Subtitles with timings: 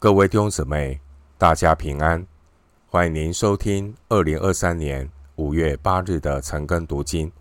[0.00, 1.00] 各位弟兄姊妹，
[1.36, 2.24] 大家平安！
[2.88, 7.32] 欢迎您收听二零二三年五月八日的晨更读经。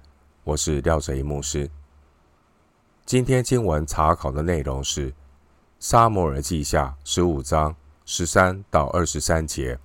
[0.43, 1.69] 我是廖哲一牧师。
[3.05, 5.11] 今天经文查考的内容是
[5.79, 7.75] 《撒母耳记下》十五章
[8.05, 9.75] 十三到二十三节。《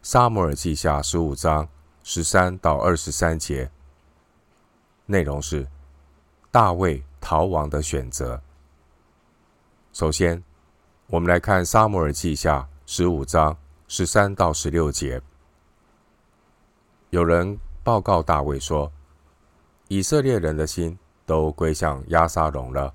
[0.00, 1.68] 撒母耳记下》十五章
[2.02, 3.70] 十三到二十三节
[5.04, 5.68] 内容是
[6.50, 8.40] 大卫逃亡的选择。
[9.92, 10.42] 首先，
[11.10, 13.56] 我们来看《撒母耳记下》十五章
[13.88, 15.20] 十三到十六节。
[17.10, 18.92] 有人报告大卫说
[19.88, 22.94] ：“以色列人的心都归向押沙龙了。”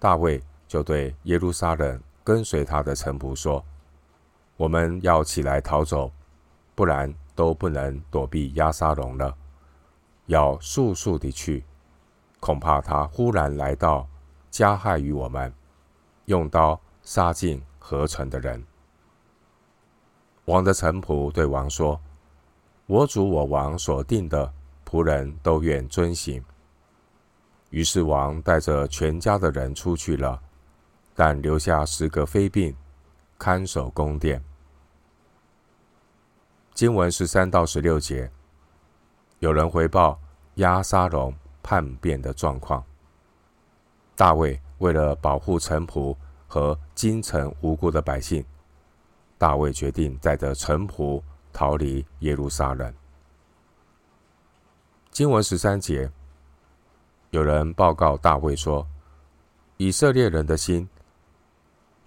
[0.00, 3.64] 大卫就对耶路撒冷跟随他的臣仆说
[4.58, 6.10] ：“我们要起来逃走，
[6.74, 9.32] 不然都不能躲避押沙龙了。
[10.26, 11.64] 要速速地去，
[12.40, 14.08] 恐怕他忽然来到，
[14.50, 15.54] 加害于我们。”
[16.26, 18.62] 用刀杀尽合城的人。
[20.46, 21.98] 王的臣仆对王说
[22.86, 24.52] ：“我主我王所定的
[24.84, 26.44] 仆人都愿遵行。”
[27.70, 30.42] 于是王带着全家的人出去了，
[31.14, 32.74] 但留下十个妃嫔
[33.38, 34.42] 看守宫殿。
[36.74, 38.30] 经文十三到十六节，
[39.38, 40.20] 有人回报
[40.56, 41.32] 押沙龙
[41.62, 42.84] 叛变的状况。
[44.16, 44.60] 大卫。
[44.78, 46.14] 为了保护臣仆
[46.46, 48.44] 和京城无辜的百姓，
[49.36, 52.92] 大卫决定带着臣仆逃离耶路撒冷。
[55.10, 56.10] 经文十三节，
[57.30, 58.86] 有人报告大卫说
[59.78, 60.88] ：“以色列人的心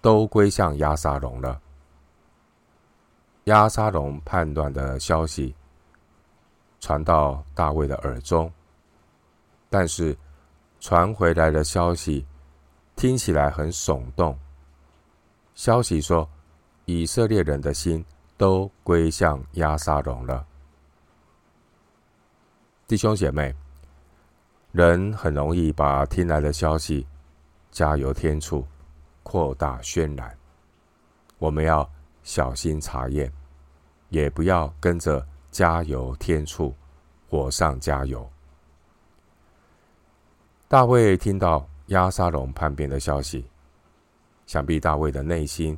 [0.00, 1.60] 都归向亚沙龙了。”
[3.44, 5.54] 亚沙龙判断的消息
[6.78, 8.52] 传到大卫的耳中，
[9.68, 10.16] 但是
[10.78, 12.24] 传回来的消息。
[13.00, 14.38] 听起来很耸动。
[15.54, 16.28] 消息说，
[16.84, 18.04] 以色列人的心
[18.36, 20.46] 都归向亚沙龙了。
[22.86, 23.56] 弟兄姐妹，
[24.72, 27.06] 人很容易把听来的消息
[27.70, 28.66] 加油添醋，
[29.22, 30.36] 扩大渲染。
[31.38, 31.90] 我们要
[32.22, 33.32] 小心查验，
[34.10, 36.74] 也不要跟着加油添醋，
[37.30, 38.30] 火上加油。
[40.68, 41.66] 大卫听到。
[41.90, 43.44] 押沙龙叛变的消息，
[44.46, 45.76] 想必大卫的内心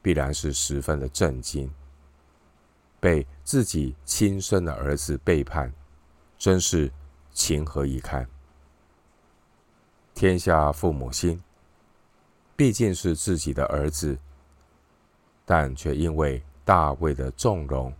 [0.00, 1.72] 必然是十分的震惊。
[2.98, 5.72] 被自己亲生的儿子背叛，
[6.38, 6.92] 真是
[7.32, 8.28] 情何以堪！
[10.12, 11.40] 天下父母心，
[12.56, 14.18] 毕竟是自己的儿子，
[15.44, 17.92] 但却因为大卫的纵容，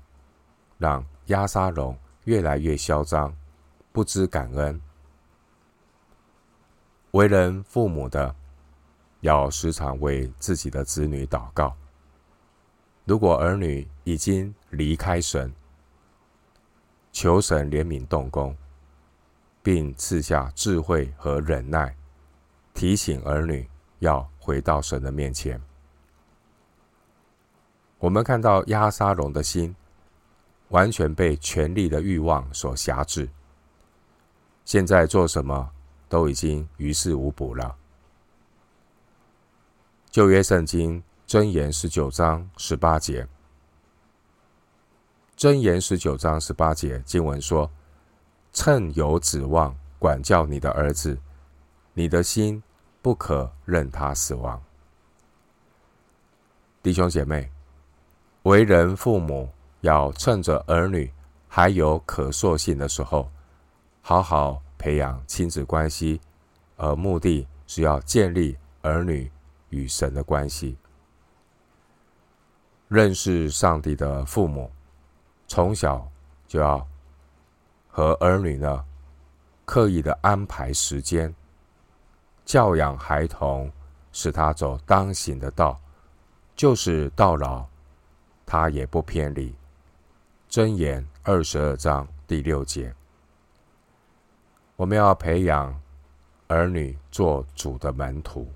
[0.77, 3.33] 让押沙龙越来越嚣张，
[3.93, 4.81] 不知感恩。
[7.13, 8.35] 为人父母的，
[9.21, 11.77] 要时常为自己的子女祷告。
[13.05, 15.53] 如果儿女已经离开神，
[17.13, 18.57] 求神怜悯动工，
[19.63, 21.95] 并赐下智慧和忍耐，
[22.73, 23.69] 提醒儿女
[23.99, 25.61] 要回到神的面前。
[27.99, 29.77] 我们看到押沙龙的心
[30.71, 33.29] 完全被权力的欲望所辖制，
[34.65, 35.71] 现在做什么？
[36.13, 37.75] 都已经于事无补了。
[40.11, 43.27] 旧约圣经箴言十九章十八节，
[45.39, 47.71] 箴言十九章十八节经文说
[48.53, 51.17] ：“趁有指望，管教你的儿子，
[51.95, 52.63] 你的心
[53.01, 54.63] 不可任他死亡。”
[56.85, 57.51] 弟兄姐妹，
[58.43, 59.49] 为人父母
[59.81, 61.11] 要趁着儿女
[61.49, 63.31] 还有可塑性的时候，
[64.03, 64.61] 好好。
[64.83, 66.21] 培养亲子关系，
[66.77, 69.31] 而目的是要建立儿女
[69.69, 70.77] 与神的关系。
[72.89, 74.69] 认识上帝的父母，
[75.47, 76.11] 从小
[76.49, 76.85] 就要
[77.87, 78.85] 和儿女呢
[79.65, 81.33] 刻意的安排时间，
[82.45, 83.71] 教养孩童，
[84.11, 85.81] 使他走当行的道，
[86.57, 87.65] 就是到老，
[88.45, 89.55] 他也不偏离。
[90.51, 92.93] 箴言二十二章第六节。
[94.83, 95.81] 我们要培养
[96.49, 98.53] 儿女做主的门徒，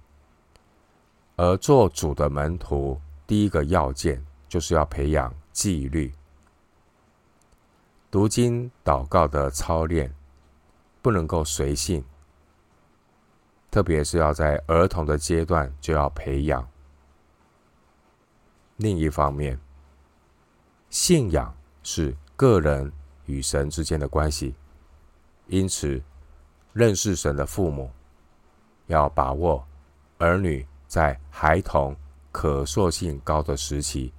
[1.37, 6.13] 而做主的门徒，第一个要件就是要培养纪律。
[8.11, 10.13] 读经祷告的操练
[11.01, 12.05] 不能够随性，
[13.71, 16.69] 特别是要在儿童的阶段就要培养。
[18.79, 19.61] 另一方面，
[20.91, 22.93] 信仰是个人
[23.27, 24.57] 与神之间的关系，
[25.47, 26.03] 因此。
[26.77, 27.91] 认识神的父母，
[28.87, 29.67] 要把握
[30.19, 31.97] 儿女在孩童
[32.31, 34.13] 可塑性高的时期，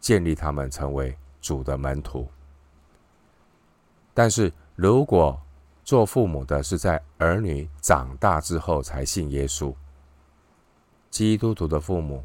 [0.00, 2.28] 建立他们成为主的门徒。
[4.12, 5.40] 但是如果
[5.84, 9.72] 做父母的是在儿女长大之后才信耶稣，
[11.10, 12.24] 基督徒的父母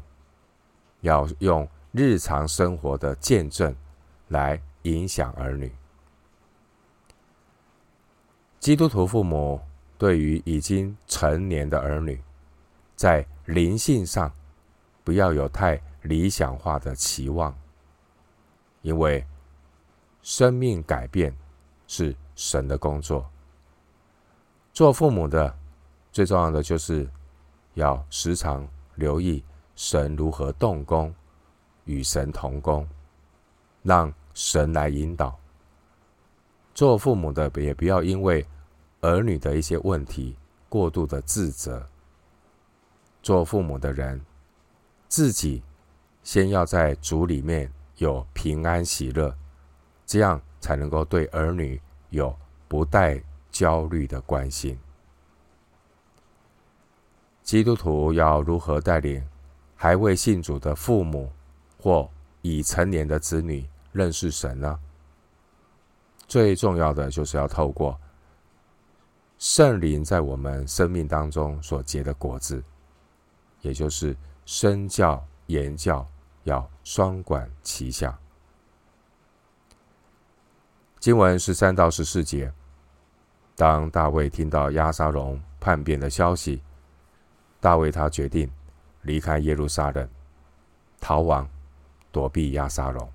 [1.02, 3.72] 要用日常生活的见证
[4.26, 5.72] 来影响儿女。
[8.64, 9.60] 基督徒父母
[9.98, 12.18] 对于已经成年的儿女，
[12.96, 14.32] 在灵性上
[15.04, 17.54] 不要有太理想化的期望，
[18.80, 19.22] 因为
[20.22, 21.36] 生命改变
[21.86, 23.30] 是神的工作。
[24.72, 25.54] 做父母的
[26.10, 27.06] 最重要的就是
[27.74, 29.44] 要时常留意
[29.76, 31.14] 神如何动工，
[31.84, 32.88] 与神同工，
[33.82, 35.38] 让神来引导。
[36.74, 38.44] 做父母的也不要因为
[39.00, 40.36] 儿女的一些问题
[40.68, 41.86] 过度的自责。
[43.22, 44.20] 做父母的人
[45.08, 45.62] 自己
[46.22, 49.34] 先要在主里面有平安喜乐，
[50.04, 51.80] 这样才能够对儿女
[52.10, 52.36] 有
[52.66, 54.76] 不带焦虑的关心。
[57.42, 59.22] 基督徒要如何带领
[59.76, 61.30] 还未信主的父母
[61.78, 62.10] 或
[62.42, 64.80] 已成年的子女认识神呢？
[66.26, 67.98] 最重要的就是要透过
[69.38, 72.62] 圣灵在我们生命当中所结的果子，
[73.60, 74.16] 也就是
[74.46, 76.06] 身教言教
[76.44, 78.18] 要双管齐下。
[80.98, 82.52] 经文十三到十四节。
[83.56, 86.60] 当大卫听到押沙龙叛变的消息，
[87.60, 88.50] 大卫他决定
[89.02, 90.08] 离开耶路撒冷，
[91.00, 91.48] 逃亡，
[92.10, 93.12] 躲避押沙龙。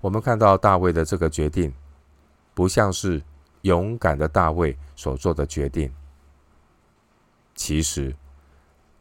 [0.00, 1.74] 我们看到大卫的这个决定，
[2.54, 3.20] 不像是
[3.62, 5.92] 勇敢的大卫所做的决定。
[7.54, 8.14] 其实，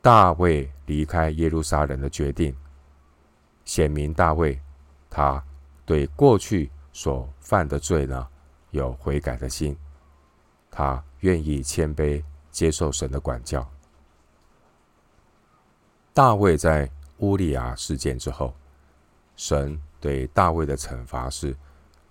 [0.01, 2.55] 大卫离开耶路撒冷的决定，
[3.63, 4.59] 显明大卫
[5.09, 5.43] 他
[5.85, 8.27] 对过去所犯的罪呢，
[8.71, 9.77] 有悔改的心，
[10.71, 13.69] 他愿意谦卑接受神的管教。
[16.11, 16.89] 大卫在
[17.19, 18.55] 乌利亚事件之后，
[19.35, 21.55] 神对大卫的惩罚是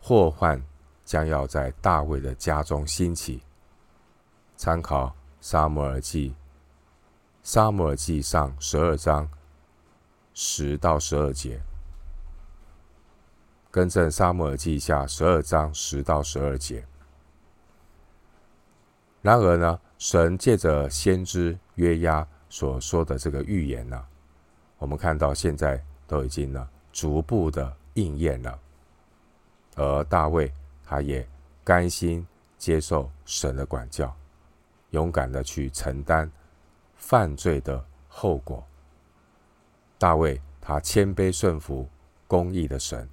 [0.01, 0.63] 祸患
[1.05, 3.43] 将要在大卫的家中兴起。
[4.57, 6.35] 参考撒母耳记，
[7.43, 9.29] 撒母耳记上十二章
[10.35, 11.61] 十到十二节。
[13.71, 16.87] 更正《撒母耳记下》十二章十到十二节。
[19.21, 24.03] 然而呢，神借着先知约押所说的这个预言呢，
[24.79, 26.67] 我们看到现在都已经呢
[26.97, 28.59] 逐步的应验了。
[29.75, 30.51] 而大卫
[30.83, 31.29] 他也
[31.63, 32.27] 甘心
[32.57, 34.17] 接受神的管教，
[34.93, 36.31] 勇敢的去承担
[36.95, 38.65] 犯罪的后果。
[39.99, 41.87] 大卫他谦卑顺服
[42.27, 43.07] 公义的神。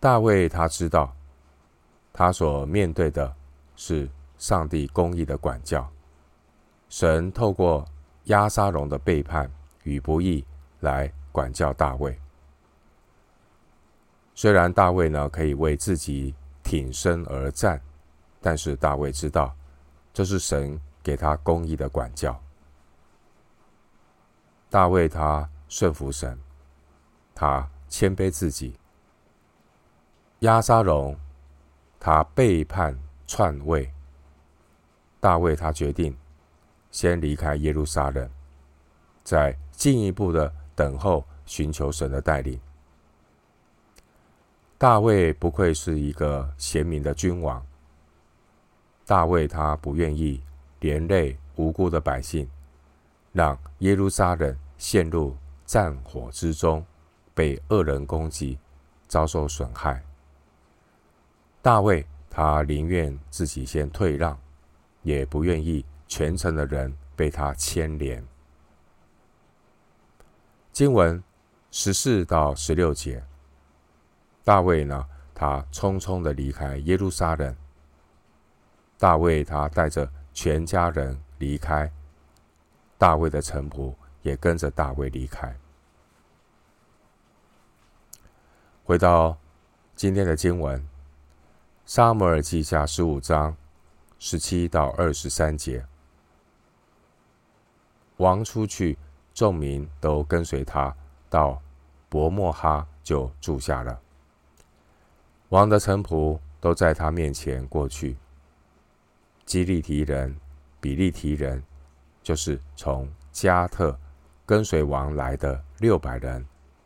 [0.00, 1.14] 大卫他知道，
[2.12, 3.32] 他所面对的
[3.76, 5.88] 是上帝公义的管教。
[6.88, 7.86] 神透过
[8.24, 9.48] 押沙龙的背叛
[9.84, 10.44] 与不义
[10.80, 12.18] 来管教大卫。
[14.34, 17.80] 虽然大卫呢可以为自己挺身而战，
[18.40, 19.54] 但是大卫知道，
[20.12, 22.38] 这是神给他公义的管教。
[24.68, 26.38] 大卫他顺服神，
[27.34, 28.78] 他谦卑自己。
[30.40, 31.16] 押沙龙，
[31.98, 33.90] 他背叛篡位。
[35.18, 36.14] 大卫他决定
[36.90, 38.30] 先离开耶路撒冷，
[39.24, 42.60] 再进一步的等候寻求神的带领。
[44.78, 47.64] 大卫不愧是一个贤明的君王。
[49.06, 50.42] 大卫他不愿意
[50.80, 52.48] 连累无辜的百姓，
[53.32, 56.84] 让耶路撒冷陷入战火之中，
[57.34, 58.58] 被恶人攻击，
[59.08, 60.02] 遭受损害。
[61.62, 64.38] 大卫他宁愿自己先退让，
[65.02, 68.22] 也不愿意全城的人被他牵连。
[70.76, 71.24] 经文
[71.70, 73.24] 十四到十六节，
[74.44, 77.56] 大卫呢，他匆匆的离开耶路撒冷。
[78.98, 81.90] 大卫他带着全家人离开，
[82.98, 85.56] 大卫的臣仆也跟着大卫离开。
[88.84, 89.38] 回到
[89.94, 90.86] 今天的经文。
[91.86, 93.56] 撒母耳记下十五章
[94.18, 95.86] 十七到二十三节，
[98.18, 98.98] 王出去，
[99.36, 100.96] 众民都跟随他
[101.28, 101.60] 到
[102.08, 104.00] 伯墨哈，就住下了。
[105.50, 108.16] 王的臣仆都在他面前过去。
[109.44, 110.34] 基利提人
[110.80, 111.62] 比利提人，
[112.22, 113.94] 就是从加特
[114.46, 116.42] 跟随王来的六百人，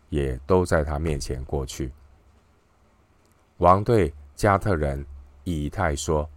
[0.09, 1.92] 也都在他面前过去。
[3.59, 5.07] 王对加特人
[5.45, 6.28] 以太说：“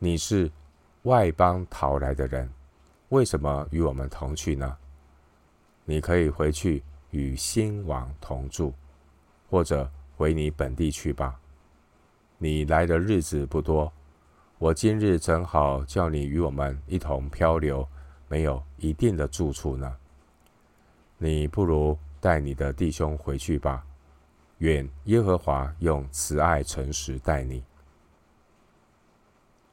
[0.00, 0.50] 你是
[1.04, 2.52] 外邦逃来的人，
[3.10, 4.76] 为什么与我们同去呢？
[5.84, 8.72] 你可以回去与新王同住，
[9.50, 11.38] 或者回你本地去吧。
[12.38, 13.92] 你来的日子不多，
[14.58, 17.86] 我今日正好叫你与我们一同漂流，
[18.28, 19.96] 没有一定的住处呢。
[21.18, 23.84] 你不如带你的弟兄回去吧。”
[24.58, 27.64] 愿耶和华用慈爱诚实待你。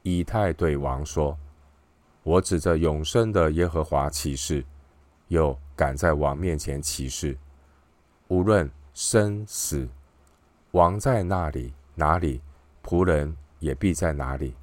[0.02, 1.38] 以太对王说
[2.24, 4.64] ：“我指着永生的耶和华起誓，
[5.28, 7.34] 又敢在王面前起誓，
[8.28, 9.88] 无论生死，
[10.72, 12.42] 王在那里，哪里，
[12.84, 14.54] 仆人也必在哪里。”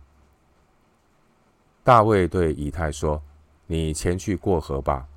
[1.83, 3.19] 大卫对以太说
[3.65, 5.07] ：“你前去过河吧。”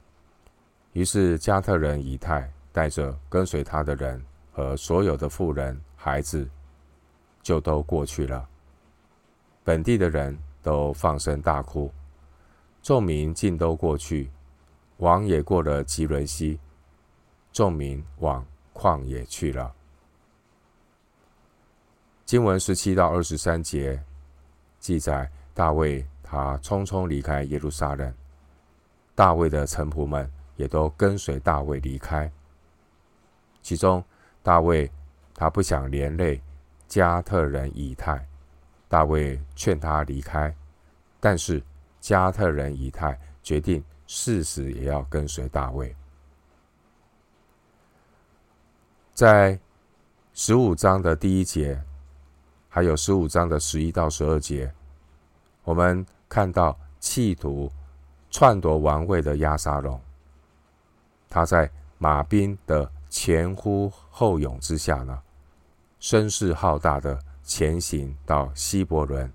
[0.95, 4.25] 于是加特人以太带着跟随他的人。
[4.53, 6.47] 和所有的妇人、孩子，
[7.41, 8.47] 就都过去了。
[9.63, 11.91] 本地的人都放声大哭，
[12.83, 14.29] 众民尽都过去。
[15.01, 16.61] 王也过了基伦溪，
[17.53, 19.75] 众民往旷野去了。
[22.27, 24.03] 经文十七到二十三节
[24.79, 28.15] 记载，大卫他匆匆离开耶路撒冷，
[29.15, 32.31] 大卫的臣仆们也都跟随大卫离开，
[33.63, 34.03] 其中。
[34.43, 34.91] 大卫
[35.35, 36.41] 他不想连累
[36.89, 38.27] 加特人以太，
[38.89, 40.55] 大卫劝他离开，
[41.21, 41.63] 但是
[42.01, 45.95] 加特人以太决定誓死也要跟随大卫。
[49.15, 49.57] 在
[50.35, 51.81] 十五章的第一节，
[52.69, 54.75] 还有十五章的十一到十二节，
[55.63, 57.71] 我们看到企图
[58.33, 60.01] 篡夺王位的押沙龙，
[61.29, 62.91] 他在马兵的。
[63.13, 65.21] 前呼后拥之下呢，
[65.99, 69.29] 声势浩大的前行到希伯伦，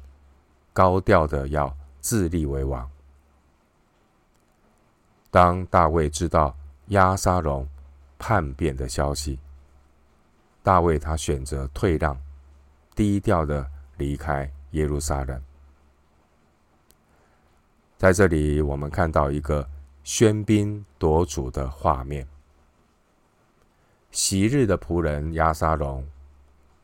[0.72, 2.90] 高调的要自立为王。
[5.36, 6.56] 当大卫知道
[6.88, 7.68] 押沙龙
[8.18, 9.38] 叛变的消息，
[10.64, 12.18] 大卫他选择退让，
[12.96, 15.42] 低调的离开耶路撒冷。
[17.98, 19.68] 在这里，我们看到一个
[20.06, 22.26] 喧宾夺主的画面。
[24.12, 26.08] 昔日的仆人押沙龙，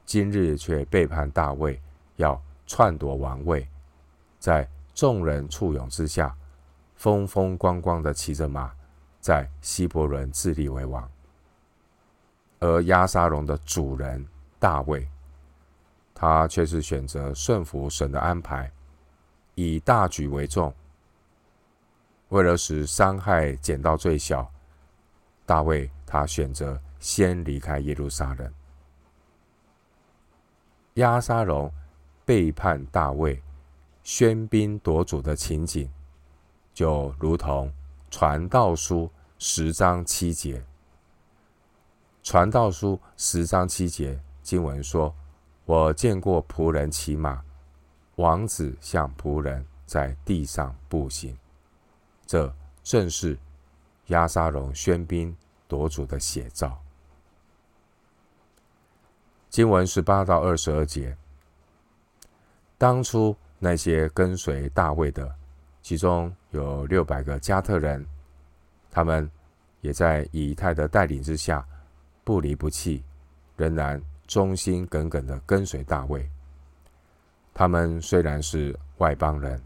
[0.05, 1.81] 今日却背叛大卫，
[2.17, 3.65] 要篡夺王位，
[4.39, 6.36] 在众人簇拥之下，
[7.01, 8.72] 风风光光的骑着马，
[9.20, 11.10] 在希伯伦自立为王。
[12.60, 14.24] 而押沙龙的主人
[14.60, 15.10] 大卫，
[16.13, 18.72] 他却是选择顺服神的安排，
[19.55, 20.72] 以大局为重。
[22.29, 24.48] 为了使伤害减到最小，
[25.43, 26.79] 大卫他选择。
[27.00, 28.53] 先离开耶路撒冷，
[30.93, 31.74] 押沙龙
[32.24, 33.41] 背叛大卫、
[34.05, 35.91] 喧宾夺主的情景，
[36.82, 37.72] 就如同
[38.10, 39.08] 传道书
[39.38, 40.66] 十章七节。
[42.24, 45.14] 传道书十章七节经文说
[45.66, 47.40] ：“我见过仆人骑马，
[48.16, 51.38] 王子像仆人在地上步行。”
[52.26, 53.38] 这正是
[54.08, 56.82] 亚沙龙喧宾夺主的写照。
[59.52, 61.16] 经文十八到二十二节，
[62.80, 65.36] 当初那些跟随大卫的，
[65.84, 68.05] 其中有六百个加特人，
[68.89, 69.29] 他们
[69.81, 71.65] 也在以太的带领之下，
[72.24, 73.03] 不离不弃，
[73.58, 76.29] 仍然忠心耿耿的跟随大卫。
[77.53, 79.62] 他们虽然是外邦人，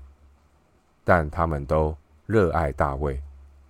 [1.04, 3.22] 但他们都热爱大卫，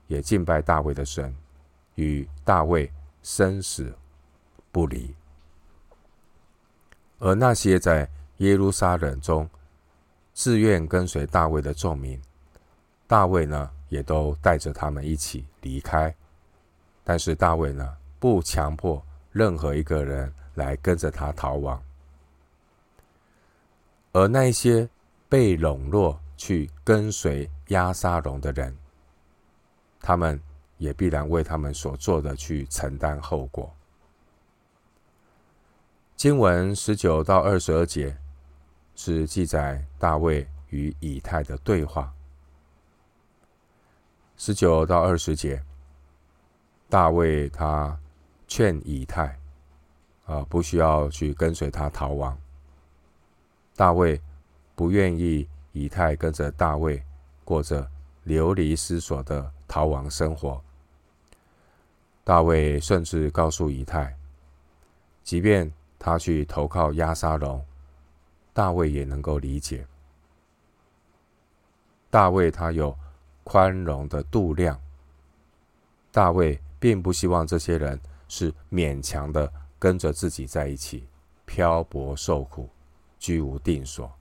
[0.08, 1.36] 也敬拜大卫的神，
[1.96, 2.90] 与大卫
[3.24, 3.94] 生死
[4.72, 5.14] 不离。
[7.20, 9.50] 而那些在耶路撒冷中
[10.34, 12.22] 自愿跟随大卫的众民，
[13.08, 16.14] 大卫呢也都带着他们一起离开。
[17.04, 21.82] 但是大卫呢不强迫任何一个人来跟着他逃亡。
[24.12, 24.90] 而那些
[25.28, 28.76] 被笼络去跟随押沙龙的人，
[30.00, 30.42] 他们
[30.78, 33.72] 也必然为他们所做的去承担后果。
[36.16, 38.18] 经文十九到二十二节
[38.96, 42.12] 是记载大卫与以太的对话。
[44.38, 45.64] 十九到二十节，
[46.90, 47.98] 大卫他
[48.48, 49.40] 劝以太
[50.26, 52.38] 啊，不需要去跟随他逃亡。
[53.76, 54.22] 大卫
[54.76, 57.02] 不愿意以太跟着大卫
[57.44, 57.90] 过着
[58.24, 60.62] 流离失所的逃亡生活。
[62.24, 64.16] 大卫甚至告诉以太，
[65.24, 67.66] 即便他去投靠押沙龙，
[68.54, 69.86] 大卫也能够理解。
[72.10, 72.98] 大卫他有
[73.46, 74.78] 宽容的度量。
[76.12, 77.98] 大卫并不希望这些人
[78.28, 79.50] 是勉强的
[79.80, 81.08] 跟着自己在一起
[81.46, 82.70] 漂泊受苦，
[83.18, 84.12] 居无定所。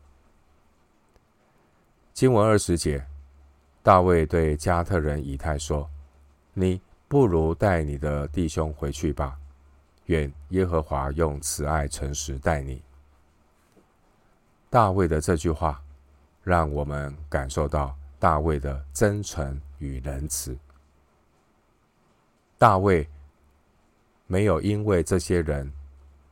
[2.12, 3.04] 经文二十节，
[3.83, 5.90] 大卫对加特人以太说
[6.54, 9.38] ：“你。”不如带你的弟兄回去吧，
[10.07, 12.83] 愿耶和华用慈爱诚实待你。
[14.69, 15.81] 大卫的这句话，
[16.43, 20.57] 让我们感受到大卫的真诚与仁慈。
[22.57, 23.07] 大卫
[24.26, 25.71] 没有因为这些人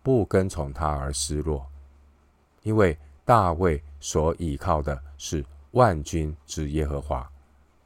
[0.02, 1.70] 不跟从他而失落，
[2.62, 7.30] 因为大卫所倚靠的是万军之耶和华，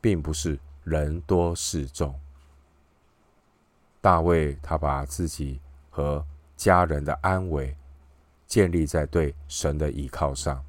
[0.00, 2.14] 并不是人多势众。
[4.00, 5.60] 大卫他把自己
[5.90, 6.24] 和
[6.56, 7.76] 家人的安危
[8.46, 10.64] 建立在对神的依靠上。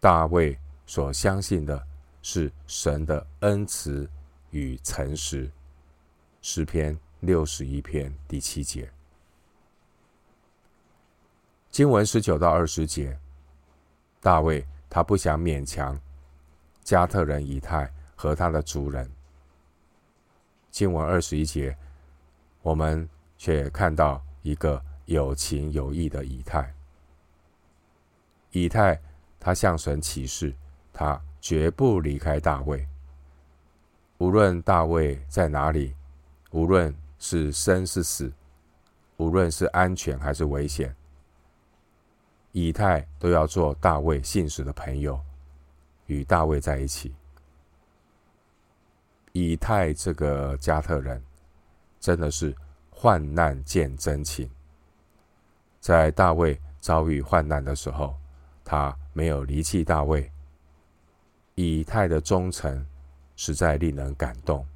[0.00, 1.80] 大卫所相信的
[2.22, 4.08] 是神的恩慈
[4.50, 5.50] 与诚实。
[6.40, 8.90] 诗篇六十一篇第七节，
[11.70, 13.18] 经文十九到二十节，
[14.20, 16.00] 大卫他不想勉强
[16.82, 19.10] 加特人以太和他的族人。
[20.70, 21.76] 经文二十一节。
[22.62, 26.72] 我们却看到一个有情有义的以太。
[28.52, 29.02] 以太
[29.40, 30.54] 他向神起誓，
[30.92, 32.88] 他绝不离开大卫。
[34.16, 35.94] 无论大卫在哪里，
[36.52, 38.32] 无论是生是死，
[39.18, 40.96] 无论是安全还是危险，
[42.52, 45.20] 以太都要做大卫信使的朋友，
[46.06, 47.14] 与大卫在一起。
[49.32, 51.22] 以太这个加特人。
[52.02, 52.52] 真的是
[52.90, 54.50] 患难见真情。
[55.78, 58.16] 在大卫遭遇患难的时候，
[58.64, 60.28] 他没有离弃大卫。
[61.54, 62.86] 以太的忠诚
[63.36, 64.66] 实在令人感动。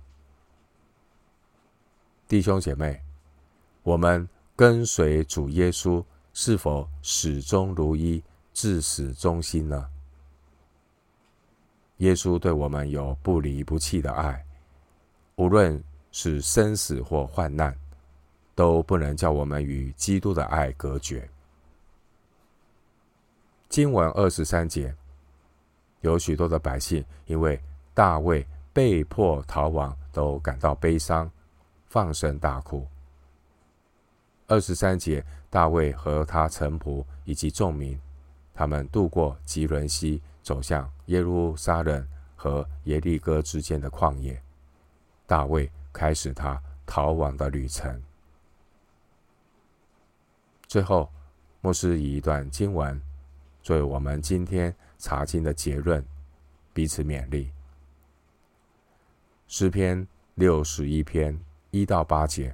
[2.28, 3.00] 弟兄姐妹，
[3.82, 9.88] 我们跟随主耶稣，是否始终如一、至死忠心呢？
[11.98, 14.44] 耶稣对我们有不离不弃的爱，
[15.36, 15.82] 无论。
[16.12, 17.76] 是生死或患难，
[18.54, 21.28] 都不能叫我们与基督的爱隔绝。
[23.68, 24.96] 经文二十三节，
[26.07, 27.61] 有许多的百姓因为
[27.92, 31.31] 大卫被迫逃亡，都感到悲伤，
[31.87, 32.87] 放声大哭。
[34.47, 38.01] 二十三节，大卫和他臣仆以及众民，
[38.55, 44.40] 他们渡过基伦溪，走向耶路撒冷和耶利哥之间的旷野。
[45.27, 45.71] 大卫。
[45.97, 48.03] 开始他逃亡的旅程。
[50.66, 51.11] 最后，
[51.62, 53.01] 牧师以一段经文
[53.62, 56.05] 作为我们今天查经的结论，
[56.73, 57.49] 彼此勉励。
[59.47, 61.38] 诗篇六十一篇
[61.71, 62.53] 一到八节。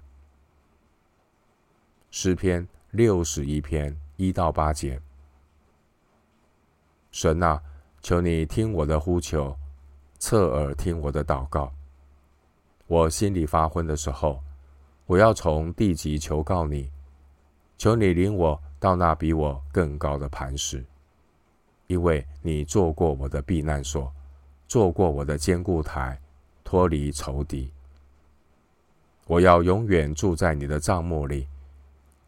[2.10, 5.00] 诗篇六十一篇一到八节。
[7.10, 7.58] 神啊，
[8.02, 9.56] 求你听我的呼求，
[10.18, 11.72] 侧耳听我的祷告。
[12.86, 14.44] 我心里发昏的时候，
[15.06, 16.92] 我要从地极求告你，
[17.78, 20.84] 求你领我到那比我更高的磐石，
[21.92, 24.10] 因为你做过我的避难所，
[24.66, 26.18] 做过我的坚固台，
[26.64, 27.70] 脱离仇敌。
[29.26, 31.46] 我要永远住在你的帐幕里，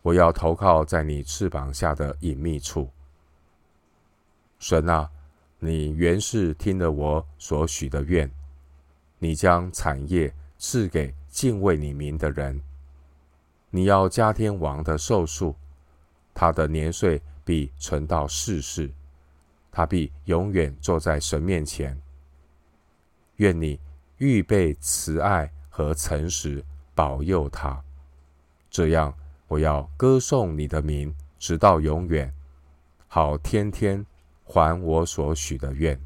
[0.02, 2.90] 我要投靠在你翅膀下的隐秘处。
[4.58, 5.10] 神啊，
[5.58, 8.30] 你原是听了我所许的愿，
[9.18, 10.30] 你将产业。
[10.56, 12.62] 赐给敬畏你名的人，
[13.68, 15.54] 你要加天王的寿数，
[16.32, 18.90] 他的年岁必存到世世，
[19.74, 22.00] 他必永远坐在神面前。
[23.38, 23.80] 愿你
[24.18, 27.82] 预备慈爱和诚实保佑他，
[28.70, 29.12] 这样
[29.48, 32.32] 我要歌颂你的名直到永远，
[33.08, 34.06] 好天天
[34.44, 36.00] 还我所许的愿。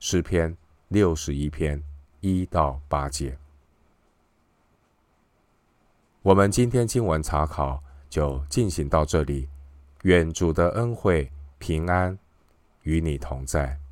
[0.00, 0.56] 诗篇
[0.88, 1.82] 六十一篇。
[2.26, 3.36] 一到八节，
[6.22, 9.46] 我们今天经文查考就进行到这里。
[10.04, 12.18] 愿主的恩惠平安
[12.82, 13.83] 与你同在。